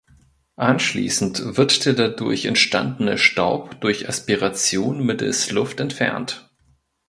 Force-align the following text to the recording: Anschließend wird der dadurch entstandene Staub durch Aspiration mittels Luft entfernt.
Anschließend 0.55 1.57
wird 1.57 1.85
der 1.85 1.93
dadurch 1.93 2.45
entstandene 2.45 3.19
Staub 3.19 3.79
durch 3.81 4.09
Aspiration 4.09 5.05
mittels 5.05 5.51
Luft 5.51 5.79
entfernt. 5.79 6.49